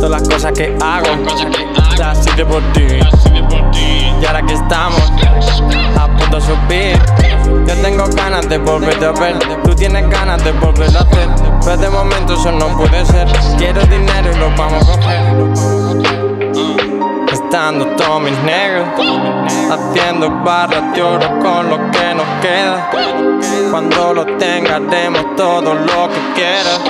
Todas 0.00 0.10
las 0.10 0.28
cosas 0.28 0.52
que 0.52 0.76
hago, 0.80 1.06
las 1.98 2.26
por 2.44 2.62
ti. 2.72 2.86
Y 3.72 4.24
ahora 4.24 4.42
que 4.42 4.54
estamos 4.54 5.12
subir, 6.36 6.98
yo 7.66 7.74
tengo 7.82 8.06
ganas 8.14 8.48
de 8.48 8.58
volverte 8.58 9.06
a 9.06 9.12
ver. 9.12 9.38
Tú 9.64 9.74
tienes 9.74 10.08
ganas 10.10 10.44
de 10.44 10.52
volver 10.52 10.94
a 10.96 11.00
hacer, 11.00 11.28
pero 11.64 11.76
de 11.76 11.90
momento 11.90 12.34
eso 12.34 12.52
no 12.52 12.68
puede 12.76 13.04
ser. 13.06 13.26
Quiero 13.56 13.80
dinero 13.86 14.30
y 14.32 14.38
lo 14.38 14.50
vamos 14.56 14.88
a 14.88 14.92
coger. 14.92 15.22
Estando 17.32 17.86
todos 17.96 18.22
mis 18.22 18.38
negros, 18.42 18.86
haciendo 19.70 20.30
barras 20.44 20.94
de 20.94 21.02
oro 21.02 21.38
con 21.40 21.68
lo 21.70 21.90
que 21.90 22.14
nos 22.14 22.26
queda. 22.42 22.90
Cuando 23.70 24.14
lo 24.14 24.24
tenga, 24.38 24.76
haremos 24.76 25.36
todo 25.36 25.74
lo 25.74 26.08
que 26.08 26.32
quieras. 26.34 26.80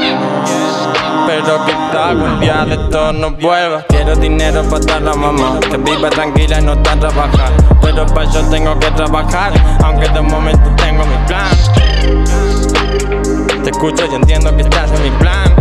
Pero 1.27 1.65
quizá 1.67 2.09
algún 2.11 2.41
día 2.41 2.65
de 2.65 2.75
esto 2.75 3.13
no 3.13 3.33
vuelva. 3.33 3.83
Quiero 3.89 4.15
dinero 4.15 4.63
para 4.65 4.85
dar 4.85 5.03
la 5.03 5.15
mamá, 5.15 5.59
que 5.61 5.77
viva 5.77 6.09
tranquila 6.09 6.61
y 6.61 6.65
no 6.65 6.79
tan 6.79 7.01
trabajar. 7.01 7.53
Pero 7.83 8.07
para 8.07 8.29
eso 8.29 8.43
tengo 8.51 8.79
que 8.79 8.91
trabajar, 8.93 9.53
aunque 9.85 10.09
de 10.09 10.21
momento 10.21 10.71
tengo 10.77 11.05
mi 11.05 11.17
plan. 11.27 11.49
Te 13.65 13.71
escucho 13.71 14.07
y 14.11 14.15
entiendo 14.15 14.55
que 14.57 14.63
estás 14.63 14.91
en 14.93 15.03
mi 15.03 15.11
plan. 15.19 15.55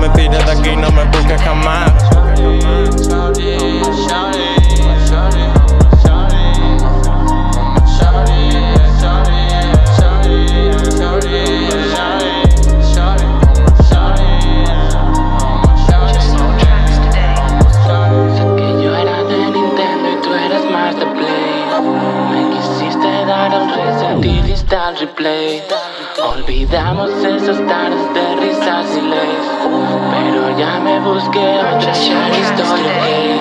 Me 0.00 0.08
pides 0.10 0.44
de 0.46 0.52
aquí, 0.52 0.76
no 0.76 0.90
me 0.92 1.04
busques 1.04 1.42
jamás. 1.42 1.90
Al 24.86 24.96
replay. 24.98 25.64
Olvidamos 26.22 27.10
esas 27.10 27.58
tardes 27.66 28.14
de 28.14 28.36
risas 28.36 28.86
y 28.96 29.00
leyes. 29.00 29.46
Pero 30.12 30.56
ya 30.56 30.78
me 30.78 31.00
busqué 31.00 31.58
otra 31.58 31.90
story. 31.90 33.40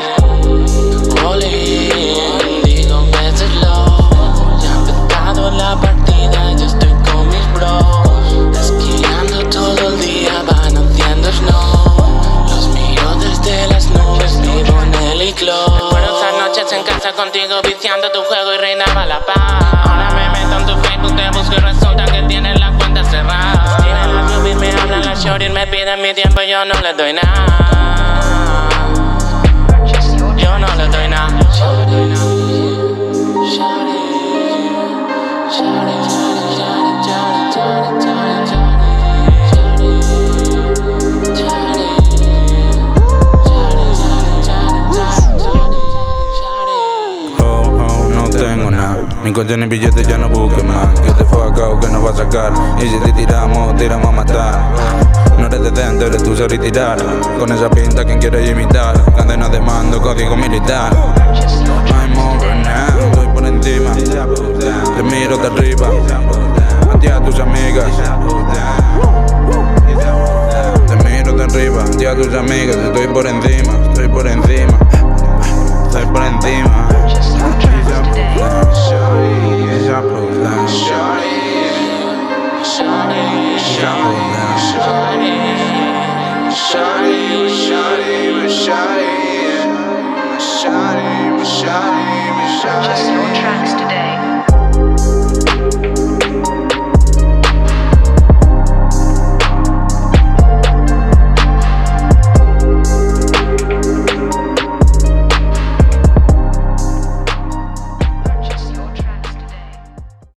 Rolling, 1.22 2.64
digo 2.64 3.06
low. 3.62 4.10
Ya 4.60 4.72
ha 4.72 4.78
empezado 4.80 5.52
la 5.52 5.76
partida, 5.76 6.52
yo 6.58 6.66
estoy 6.66 6.94
con 7.12 7.28
mis 7.28 7.54
bros. 7.54 8.60
Esquiando 8.60 9.48
todo 9.50 9.90
el 9.90 10.02
día, 10.02 10.42
van 10.48 10.76
haciendo 10.78 11.32
snow. 11.32 12.48
Los 12.50 12.68
miro 12.70 13.16
desde 13.20 13.68
las 13.68 13.88
nubes, 13.92 14.42
vivo 14.42 14.82
en 14.82 14.94
el. 14.96 15.20
Recuerdo 15.20 16.18
esas 16.18 16.34
noches 16.40 16.72
en 16.72 16.84
casa 16.84 17.12
contigo, 17.12 17.62
viciando 17.62 18.12
tu 18.12 18.22
juego 18.24 18.52
y 18.54 18.58
reinaba 18.58 19.06
la 19.06 19.20
paz. 19.24 20.05
Me 25.56 25.66
piden 25.68 26.02
mi 26.02 26.14
tiempo 26.14 26.42
yo 26.42 26.66
no 26.66 26.74
les 26.82 26.98
doy 26.98 27.14
nada. 27.14 28.68
Yo 30.36 30.60
no 30.60 30.68
le 30.76 30.88
doy 30.90 31.08
nada. 31.08 31.30
Oh, 47.40 47.64
oh. 47.80 48.06
Ni 49.24 49.32
coche 49.32 49.56
ni 49.56 49.68
billete, 49.68 50.04
ya 50.04 50.18
no 50.18 50.28
busques 50.28 50.66
más. 50.66 51.00
Que 51.00 51.12
te 51.12 51.24
fue 51.24 51.48
acá 51.48 51.70
o 51.70 51.80
que 51.80 51.88
no 51.88 52.04
va 52.04 52.12
a 52.12 52.16
sacar. 52.16 52.52
Y 52.84 52.90
si 52.90 53.00
te 53.00 53.14
tiramos, 53.14 53.74
tiramos 53.78 54.10
a 54.10 54.12
matar. 54.12 55.15
No 55.56 55.62
eres 55.62 55.74
de 55.74 55.84
dentro, 55.84 56.08
eres 56.08 56.54
y 56.54 56.58
tirar. 56.60 56.98
Con 57.40 57.50
esa 57.50 57.70
pinta, 57.70 58.04
quien 58.04 58.20
quiere 58.20 58.50
imitar. 58.50 58.94
Cadena 59.16 59.48
de 59.48 59.62
mando, 59.62 60.02
código 60.02 60.36
militar. 60.36 60.92
I'm 60.92 62.18
over 62.18 62.56
now, 62.58 63.10
estoy 63.10 63.28
por 63.28 63.46
encima. 63.46 63.94
Te 63.94 65.04
miro 65.04 65.38
de 65.38 65.48
arriba. 65.48 65.88
A 66.94 67.00
ti 67.00 67.08
a 67.08 67.24
tus 67.24 67.40
amigas. 67.40 67.86
Te 70.88 71.10
miro 71.10 71.32
de 71.32 71.44
arriba, 71.44 71.84
a 71.84 71.98
ti 71.98 72.06
a 72.06 72.16
tus 72.16 72.34
amigas. 72.34 72.76
Estoy 72.76 73.08
por 73.08 73.26
encima, 73.26 73.74
estoy 73.88 74.10
por 74.10 74.28
encima. 74.28 74.78
Estoy 75.88 76.06
por 76.08 76.22
encima. 76.22 76.85
But 83.56 83.62
shiny, 83.62 84.20
Shawty, 86.52 86.52
shiny, 86.52 87.48
shawty, 87.50 88.50
shiny, 88.50 89.08
shawty, 90.40 91.46
shiny, 91.46 92.06
shawty. 92.60 92.84
shiny, 92.84 93.16
no 93.16 93.34
shiny. 93.36 93.65